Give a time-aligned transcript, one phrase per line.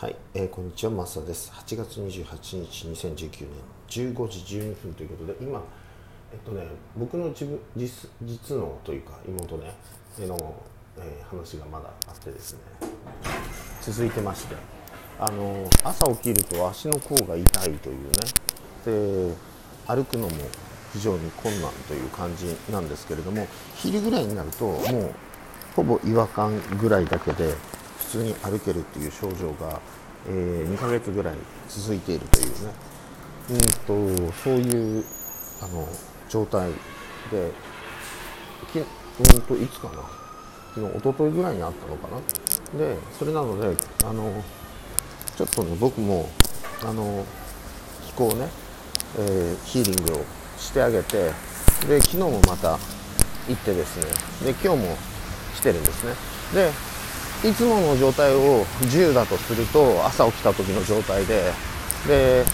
[0.00, 1.52] はい、えー、こんにちは、マサです。
[1.52, 2.24] 8月28
[2.64, 5.62] 日、2019年15時12分ということで、今、
[6.32, 9.74] えっとね、僕の自分実実のというか、妹ね、
[10.20, 10.54] の、
[10.96, 12.60] えー、話がまだあってですね、
[13.82, 14.56] 続いてまして、
[15.18, 19.34] あの朝起きると足の甲が痛いというね、で
[19.86, 20.36] 歩くのも
[20.94, 25.14] 非常に困難という感じなんですけれども、昼ぐらいになると、もう
[25.76, 27.52] ほぼ違和感ぐらいだけで、
[28.00, 29.80] 普通に歩けるっていう症状が、
[30.28, 31.34] えー、2ヶ月ぐらい
[31.68, 32.52] 続いているというね、
[33.50, 35.04] うんとそういう
[35.62, 35.86] あの
[36.28, 36.70] 状態
[37.30, 37.52] で
[38.72, 40.20] き、うんといつかな。
[40.74, 42.78] 昨日一昨日ぐらいにあったのかな。
[42.78, 44.42] でそれなのであの
[45.36, 46.28] ちょっとね僕も
[46.84, 47.24] あの
[48.06, 48.48] 気候ね、
[49.18, 50.24] えー、ヒーリングを
[50.56, 51.32] してあげて
[51.88, 52.78] で昨日もまた
[53.48, 53.98] 行ってです
[54.44, 54.52] ね。
[54.52, 54.96] で今日も
[55.56, 56.14] 来てるんですね。
[56.54, 56.89] で
[57.42, 61.52] いつもの状態を10だとすると朝起きた時の状態で
[62.06, 62.44] で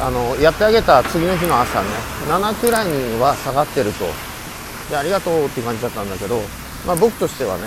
[0.00, 1.88] あのやってあげた次の日の朝ね
[2.28, 4.04] 7くらいには下がってると
[4.90, 6.40] でありがとうっていう感じだったんだけど、
[6.86, 7.62] まあ、僕としてはね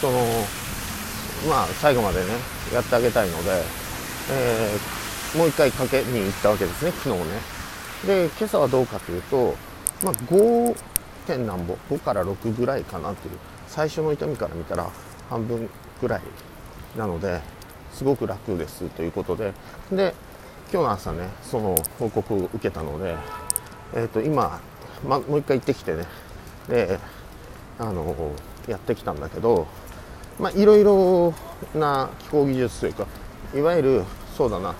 [0.00, 0.18] その
[1.48, 2.26] まあ最後までね
[2.72, 3.62] やってあげたいので、
[4.30, 7.24] えー、もう一回かけに行ったわけですね昨日ね
[8.06, 9.54] で今朝はどうかというと、
[10.02, 10.74] まあ、5.
[11.26, 13.34] 点何歩5から6ぐらいかなっていう
[13.68, 14.90] 最初の痛みから見たら
[15.30, 16.20] 半分ぐらい
[16.96, 17.40] なので
[17.92, 19.52] すごく楽ですということで。
[19.90, 20.14] で
[20.72, 23.16] 今日の朝ねその報告を受けたので、
[23.92, 24.60] えー、と今、
[25.04, 26.04] ま、もう一回行ってきてね。
[26.68, 26.98] で
[27.78, 28.14] あの
[28.68, 29.66] やってきたんだけど
[30.38, 31.34] まあいろいろ
[31.74, 33.06] な気候技術というか
[33.54, 34.04] いわゆる
[34.36, 34.74] そうだな、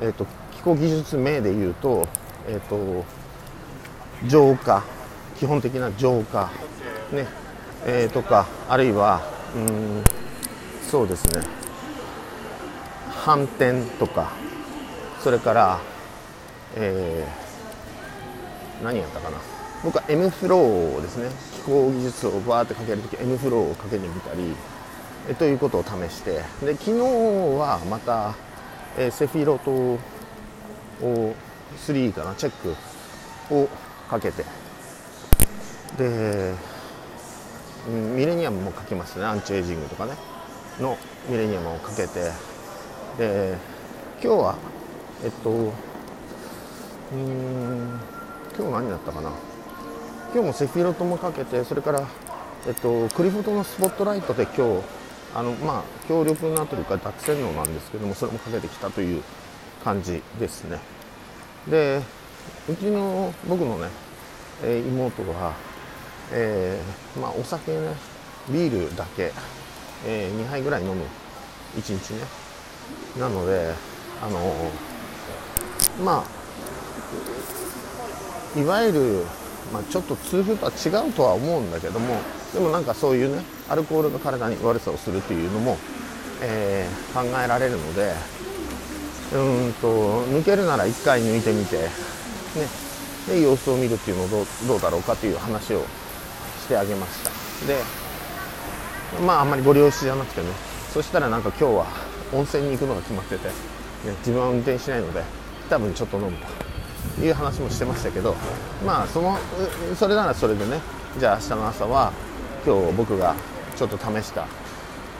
[0.00, 2.08] えーと、気候技術名で言うと,、
[2.48, 3.04] えーと
[4.28, 4.84] 浄化。
[5.38, 6.50] 基本的な浄化。
[7.12, 7.26] ね。
[7.84, 9.20] えー、とかあるいは
[9.56, 10.04] うん。
[10.90, 11.42] そうですね。
[13.10, 14.32] 反転とか
[15.22, 15.80] それから、
[16.74, 19.38] えー、何やったかな。
[19.84, 24.54] 僕は M フローをですね気候技術をバーってかけるとき M フローをかけてみたり
[25.28, 28.34] えということを試してで昨日はまた、
[28.96, 29.70] えー、セフィロト
[31.04, 31.34] を
[31.76, 33.68] 3かなチェックを
[34.08, 34.44] かけて
[35.98, 36.54] で
[37.88, 39.26] ミレニアムもかけましたね。
[39.26, 40.12] アンチエイジングとかね。
[40.80, 40.96] の
[41.28, 42.30] ミレニアムをかけて。
[43.18, 43.56] で
[44.22, 44.54] 今日は
[45.24, 48.00] えっとうん
[48.56, 49.30] 今日何だったかな。
[50.32, 52.06] 今日もセフィロトもかけてそれから
[52.66, 54.84] えっとクリフォトのスポットライトで今日
[55.34, 59.22] あのまあ強力なというか脱線能なんですけどもそれもかけてきたという
[59.84, 60.78] 感じですね。
[61.68, 62.00] で
[62.68, 63.88] うちの僕のね、
[64.62, 65.54] 妹は
[66.32, 67.94] えー、まあ、お酒ね
[68.50, 69.32] ビールだけ、
[70.06, 71.04] えー、2杯ぐらい飲む。
[71.76, 72.42] 1日ね。
[73.18, 73.72] なので
[74.22, 74.54] あの
[76.04, 76.24] ま
[78.56, 79.26] あいわゆる、
[79.72, 82.20] まあ、ちょっと痛風とは違うとは思うんだけども
[82.52, 85.78] でもなんかそういうねアルコールが体に悪さをするというのも、
[86.42, 88.12] えー、考えられるので
[89.34, 91.88] うんと抜けるなら1回抜いてみて、ね、
[93.28, 95.84] で様子を見るっていうのをどうだろうかという話を
[96.62, 97.66] してあげました。
[97.66, 97.76] で
[99.26, 100.46] まああんまりご利用しじゃなくてね。
[100.92, 101.86] そしたらなんか今日は
[102.34, 103.52] 温泉に行くのが決まってて、ね、
[104.18, 105.22] 自分は運転しないので
[105.70, 106.32] 多分ちょっと飲む
[107.16, 108.36] という話もしてましたけど
[108.84, 109.38] まあその
[109.96, 110.80] それならそれでね
[111.18, 112.12] じゃあ明日の朝は
[112.66, 113.34] 今日僕が
[113.74, 114.46] ちょっと試した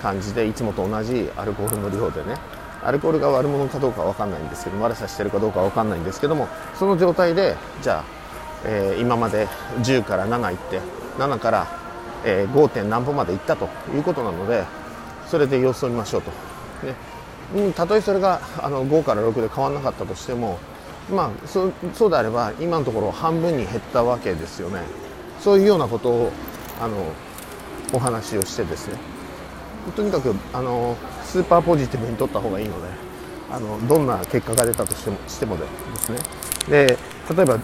[0.03, 2.37] 感じでいつもと同じアルコールの量でね
[2.83, 8.05] アルコールが悪者かどうか分かんないんですけど悪さしてるかどうか分かんないんですけどもその状態でじゃあ、
[8.65, 9.47] えー、今まで
[9.81, 10.81] 10から7いって
[11.19, 11.67] 7から、
[12.25, 12.69] えー、5.
[12.69, 14.65] 点何歩まで行ったということなので
[15.29, 16.31] それで様子を見ましょうと、
[16.87, 16.95] ね。
[17.55, 20.59] うん、たとえそれがあの5から6で変わらなかったとしても
[21.11, 24.81] まあそそうであれば今のところ半分に減ったわけですよね。
[25.41, 26.33] そういうようなことを
[26.81, 26.97] あの
[27.93, 28.99] お話をしてですね。
[29.97, 32.89] とにかくあのスーパーポジティブに取った方がいいので
[33.51, 35.65] あのどんな結果が出たとしてもしてもで
[36.01, 36.19] すね。
[36.69, 36.99] で
[37.31, 37.59] 例えば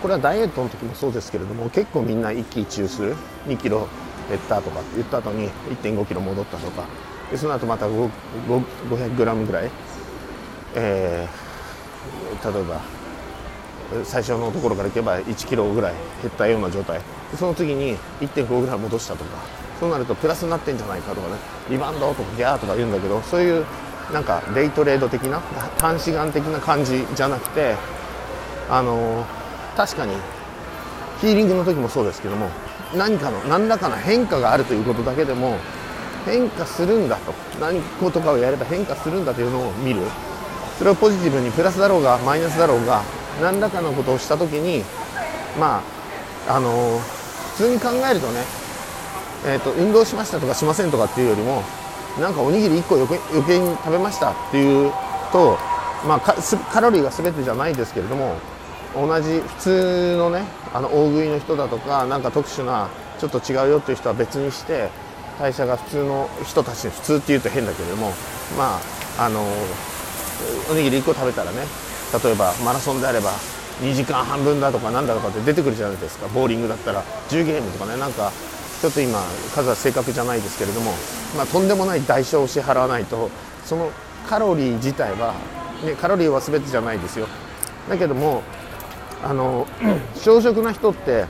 [0.00, 3.16] これはダイエットの時もそうですけれども結構みんな一喜一憂する。
[3.46, 3.88] 2キロ
[4.28, 5.50] 減ったとかって言った後に
[5.82, 6.84] 1.5キロ戻ったとか。
[7.30, 9.70] でその後また500グラムぐらい、
[10.74, 12.80] えー、例えば
[14.04, 17.00] 最初のところからいけば1キロぐらい減ったような状態。
[17.38, 19.30] その次に1.5ぐらい戻したとか。
[19.80, 21.34] そうなるとプラスになってんじゃないかとかね。
[21.68, 23.64] リバウンドとかギャーとか言うんだけどそういう
[24.12, 25.40] なんかデイトレード的な
[25.78, 27.74] 短視眼的な感じじゃなくて
[28.70, 29.24] あの
[29.76, 30.14] 確かに
[31.20, 32.48] ヒーリングの時もそうですけども
[32.96, 35.56] 何かの何らかの変化があるということだけでも
[36.24, 37.32] 変化するんだと。
[37.60, 40.02] 何事かをやれば変化するんだというのを見る。
[40.78, 43.02] それをポジティブにプラスだろうがマイナスだろうが
[43.40, 44.84] 何らかのことをした時に
[45.58, 45.82] ま
[46.48, 46.98] ああの
[47.56, 48.40] 普通に考えるとね、
[49.46, 51.62] えーと、運動しましたとかしませんとかっていうよりも
[52.18, 54.92] なんかおにぎり1個余計に食べましたっていう
[55.32, 55.56] と、
[56.06, 58.36] まあ、カロリーが全てじゃないですけれども
[58.94, 60.42] 同じ普通のね
[60.74, 62.88] あの大食いの人だとかなんか特殊な
[63.18, 64.88] ちょっと違うよっていう人は別にして
[65.38, 68.12] 代謝が普通の人たち普通っていうと変だけれども
[68.58, 68.78] ま
[69.18, 69.44] ああの
[70.70, 71.58] おにぎり1個食べたらね
[72.22, 73.30] 例えばマラソンであれば
[73.80, 76.28] 2時間半分だとかなんだとかって出てくるじゃないですか。
[76.28, 78.30] ボーリングだったら10ゲームとかねなんか
[78.80, 79.22] ちょっと今
[79.54, 80.92] 数は正確じゃないですけれども、
[81.36, 83.30] まあ、とんでもない代償を支払わないと
[83.64, 83.90] その
[84.28, 85.34] カロリー自体は、
[85.84, 87.26] ね、カロリーは全てじゃないですよ。
[87.88, 88.42] だけども
[89.24, 89.66] あの
[90.16, 91.26] 小食な人って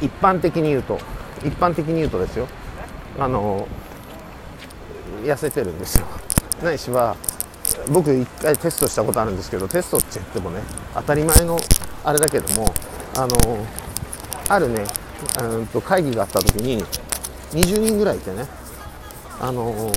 [0.00, 0.98] 一般的に言うと
[1.44, 2.46] 一般的に言うとですよ。
[3.18, 3.66] あの
[5.22, 6.06] 痩せてるんですよ。
[6.62, 7.16] ないしは
[7.90, 10.60] 僕1回テストしたことあるんですけどテストって言ってもね
[10.94, 11.58] 当たり前の
[12.04, 12.72] あれだけども
[13.16, 13.36] あの
[14.48, 14.84] あるね
[15.40, 16.82] うんと会議があった時に
[17.52, 18.46] 20人ぐらいいてね
[19.40, 19.92] あの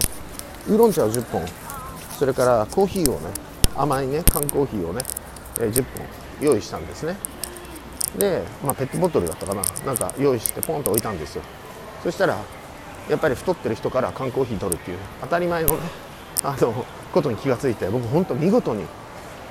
[0.68, 1.46] ウーロン茶を10本
[2.18, 3.28] それからコーヒーをね
[3.76, 5.02] 甘いね缶コーヒーをね、
[5.60, 6.06] え10本
[6.42, 7.16] 用意したんですね。
[8.18, 9.62] で、まあ、ペットボトルだったかな。
[9.86, 11.44] なんか用意してポンと置いたんですよ。
[12.04, 12.38] そしたら
[13.10, 15.80] やっぱり太ってる人から缶コーヒー取るっていう当たり前のね
[16.44, 18.86] あのことに気がついて僕本当見事に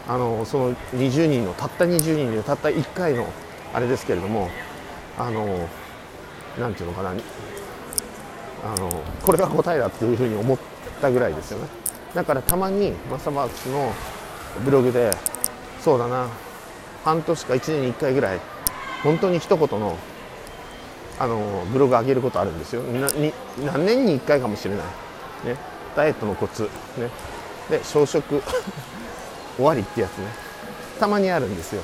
[0.09, 3.27] あのその20人のたった20人のたった1回の
[3.73, 4.51] あれですけれども
[5.19, 5.69] あの
[6.59, 10.59] なんていうのかなあのこれが答えだっていうふうに思っ
[11.01, 11.84] たぐらいですよね。
[12.15, 13.93] だからたまにマサバークスの
[14.65, 15.11] ブログで
[15.81, 16.29] そうだな
[17.05, 18.41] 半年か1年に1回ぐらい
[19.03, 19.99] 本当に一言の
[21.19, 22.83] あのブログ上げることあるんですよ。
[22.83, 23.33] なに
[23.65, 24.85] 何年に1回かもしれない、
[25.47, 25.57] ね、
[25.95, 26.63] ダイエットのコツ、
[26.99, 27.09] ね、
[27.71, 28.43] で朝食。
[29.57, 30.27] 終わりってやつね。
[30.99, 31.83] たまにあるんですよ。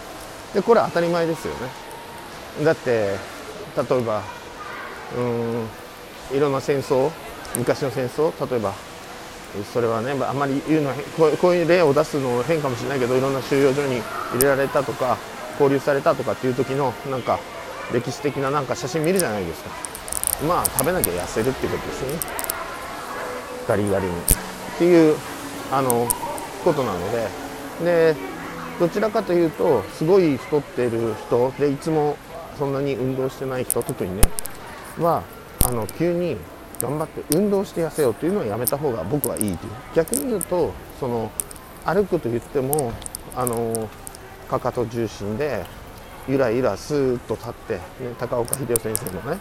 [0.53, 2.65] でこれは当たり前ですよね。
[2.65, 3.17] だって
[3.77, 4.23] 例えば
[5.17, 5.67] うん
[6.37, 7.11] いろんな戦争
[7.57, 8.75] 昔の戦争例えば
[9.73, 10.93] それはねあんまり言うの
[11.41, 14.01] こういう例を出すの変かもしれないけどいろんな収容所に
[14.33, 15.19] 入れられたとか
[15.53, 17.39] 交流されたとかっていう時のなんか
[17.93, 19.71] 歴史的ななんか写真見るじゃないですか。
[20.47, 22.21] まあ食べなきゃ痩せるっていうことですよね。
[23.67, 24.13] ガリガリに。
[24.13, 24.15] っ
[24.79, 25.17] ていう
[25.71, 26.07] あの
[26.65, 27.51] ことなので。
[27.85, 28.15] で
[28.79, 32.17] どちらかというとすごい太ってる人でいつも
[32.59, 34.23] そんなに運動してない人特にね
[34.99, 35.23] は
[35.67, 36.37] あの急に
[36.81, 39.57] 頑張って運動して痩せようというのはやめた方が僕はいいという
[39.95, 41.31] 逆に言うとその
[41.85, 42.93] 歩くと言っても
[43.37, 43.89] あの
[44.49, 45.65] かかと重心で
[46.27, 47.81] ゆらゆらスーッと立って、ね、
[48.19, 49.39] 高岡秀夫先生のね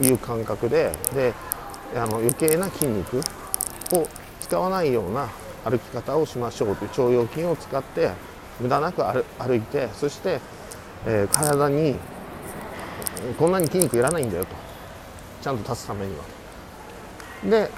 [0.00, 1.34] いう感覚でで
[1.94, 3.22] あの余計な筋肉を
[4.40, 5.28] 使わないような
[5.64, 8.10] 歩き方をしましょうという腸腰筋を使って
[8.60, 10.40] 無駄なく歩いてそして、
[11.06, 11.96] えー、体に
[13.38, 14.50] こんなに筋肉いらないんだよと
[15.42, 16.39] ちゃんと立つためには。
[17.44, 17.70] で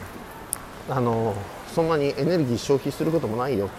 [0.89, 1.35] あの
[1.75, 3.71] そんなにエネルギー消費することもないよ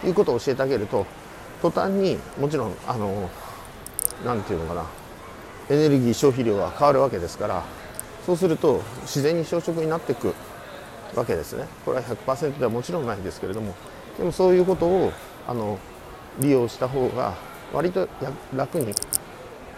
[0.00, 1.06] ということを教えてあげると
[1.60, 3.30] 途端にもちろんあの
[4.24, 4.86] なんていうのかな
[5.70, 7.64] エネルギー消費量が変わるわけですから
[8.24, 10.34] そうすると自然に小食になっていく
[11.14, 11.66] わけですね。
[11.84, 13.74] これは100%ではもちろんないですけれども
[14.18, 15.12] でもそういうことを
[15.46, 15.78] あの
[16.38, 17.34] 利用した方が
[17.72, 18.08] 割と
[18.54, 18.94] 楽に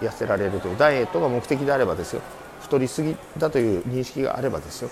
[0.00, 2.22] 痩せられるというダイエットが目的であればですよ。
[2.60, 4.90] 太りすぎだという認識があればですよ。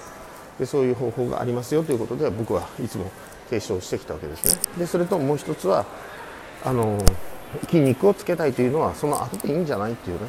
[0.58, 3.10] でそういう方法がありますよということで僕はいつも
[3.48, 4.60] 提唱してきたわけですね。
[4.78, 5.86] でそれともう一つは
[6.64, 6.98] あの
[7.66, 10.28] 筋肉をつけたいというのはその後でいいんじゃないっていうね。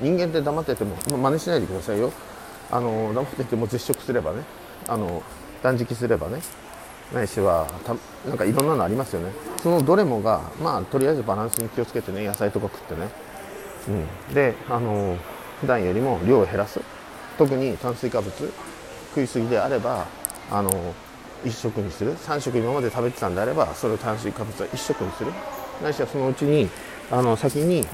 [0.00, 2.10] 人間って黙ってても、ま真似しないでくださいよ。
[2.70, 4.42] あの黙ってても絶食すればね。
[4.88, 5.22] あの
[5.62, 6.40] 断食すればね。
[7.12, 7.94] ないしはた
[8.28, 9.32] なんかいろんなのありますよね。
[9.62, 12.24] そのどれもがまあとりあえずバランスに気をつけてね。
[12.24, 13.08] 野菜とか食ってね、
[14.28, 15.18] うん、であの
[15.60, 16.80] 普段よりも量を減らす。
[17.36, 18.32] 特に炭水化物。
[19.10, 20.06] 食いすぎであれば
[20.50, 20.70] あの
[21.44, 22.16] 1食にする。
[22.16, 25.32] 3食今まで食べてたんであればそれを炭水化物は1食にする。
[25.82, 26.68] ないしはそのうちに
[27.10, 27.86] あの先に、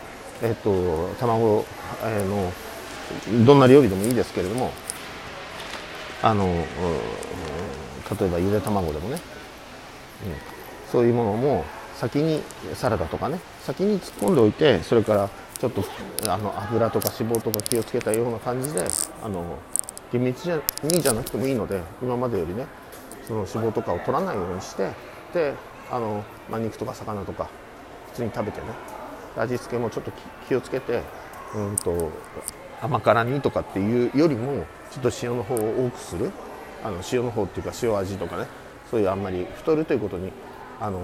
[0.42, 1.64] えっと、卵、
[2.02, 2.24] えー、
[3.38, 4.72] のどんな料理でもいいですけれども
[6.22, 9.20] あの例えばゆで卵でもね、
[10.24, 12.42] うん、そういうものも先に
[12.74, 13.38] サラダとかね。
[13.62, 15.82] 先に突っ込んでおいてそれからちょっと
[16.28, 18.84] あの油とか脂肪とか気をつけたような感じで
[19.24, 19.58] あの
[20.16, 22.66] 厳密にじゃなくてもいいので今までよりね
[23.26, 24.90] その脂肪とかを取らないようにして
[25.34, 25.54] で
[25.90, 27.50] あの、まあ、肉とか魚とか
[28.08, 28.66] 普通に食べてね。
[29.36, 30.12] 味付けもちょっと
[30.48, 31.02] 気をつけて
[31.54, 32.10] うんと
[32.80, 36.30] 甘辛煮とかっていうよりもちょっと塩の方を多くする。
[36.82, 38.46] あの塩の方っていうか塩味とかね。
[38.90, 40.30] そういうあんまり太るということに、
[40.80, 41.00] あの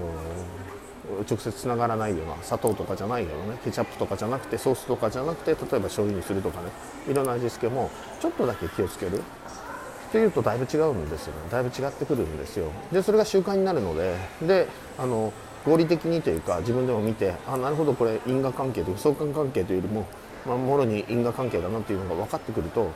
[1.29, 6.69] 直接つながらないような砂糖とかじゃないようなねケチャップとかじゃなくてソースとかじゃなくて例えば醤油にするとかね
[7.09, 7.91] いろんな味付けも
[8.21, 9.19] ちょっとだけ気をつける。
[9.19, 11.39] っていうとだいぶ違うんですよね。
[11.49, 12.71] だいぶ違ってくるんですよ。
[12.91, 14.67] でそれが習慣になるのでで
[14.99, 15.33] あの
[15.65, 20.05] 合理的にというか自分でも見てあなるほどこれ因果関係という相関関係というよりも、
[20.45, 22.91] まあ、もろに因果関係だなっていうのが分かってくると、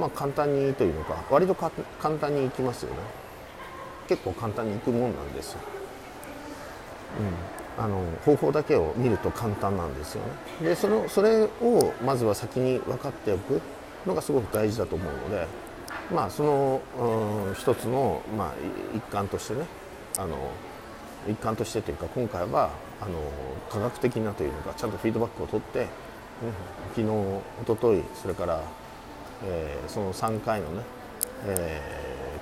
[0.00, 1.70] まあ、簡単にというのか割と簡
[2.16, 2.96] 単にいきますよね。
[4.08, 5.60] 結構簡単にいくもんなんですよ、
[7.78, 10.22] うん、あの方法だけを見ると簡単なんですよ
[10.60, 10.68] ね。
[10.68, 13.60] でそのそれをまずは先に分かっておく
[14.06, 15.46] のがすごく大事だと思うので
[16.12, 18.54] まあその、うん、一つの、まあ、
[18.96, 19.66] 一環としてね
[20.16, 20.36] あの
[21.28, 23.20] 一環としてというか今回はあの
[23.70, 25.86] 科学的なというのかちゃんとフィードバックを取って、うん、
[26.94, 27.02] 昨日
[27.62, 28.62] 一昨日それから、
[29.44, 30.82] えー、その3回のね、
[31.46, 31.80] え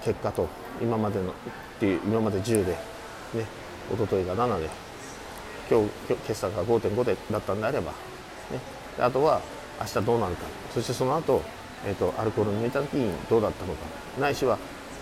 [0.01, 0.49] ー、結果と
[0.81, 1.33] 今までのっ
[1.79, 2.77] ていう今まで10で、ね、
[3.93, 4.87] 一昨日が7で。
[5.69, 7.97] 今日今日決算が5.5でだったんであれば、ね、
[8.99, 9.41] あとは
[9.81, 10.47] 明日どうなるか。
[10.73, 11.43] そしてその後、
[11.85, 13.81] えーと、とアルコールを抜いた時にどうだったのか。
[14.21, 14.59] ないしは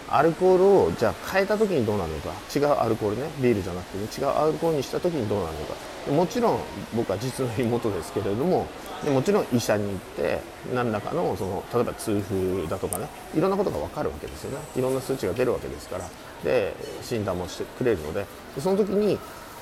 [0.09, 2.33] アルコールをじゃあ変えた時にどうなるのか。
[2.55, 3.29] 違うアルコールね。
[3.41, 5.75] ビールじゃなくて、ね、違うアルコールにした時にどうなるのか。
[6.13, 6.61] もちろん
[6.95, 8.67] 僕は実の妹ですけれども。
[9.05, 10.41] もちろん医者に行って
[10.75, 13.07] 何らかのその例えば痛風だとかね。
[13.35, 14.65] いろんなことが分かるわけですよね。
[14.77, 16.09] いろんな数値が出るわけですから。
[16.45, 18.27] で診断もしてくれるので
[18.61, 19.19] その時に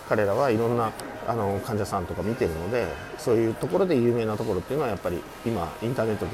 [0.09, 0.93] 彼らはいろんな
[1.27, 2.87] あの患者さんとか見てるので
[3.17, 6.27] そういうところで有名なところっていうのはやっぱり今インターネット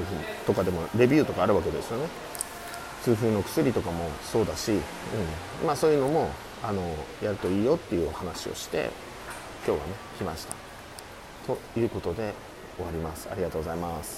[0.45, 2.07] とかでもレビューとかあるわけですよね。
[3.03, 4.79] 痛風の薬とかもそうだし、うん。
[5.65, 6.29] まあ、そういうのも
[6.61, 6.81] あの
[7.23, 8.89] やるといいよっていうお話をして
[9.65, 10.53] 今日はね来ました。
[11.47, 12.33] ということで
[12.75, 13.29] 終わります。
[13.31, 14.07] ありがとうございます。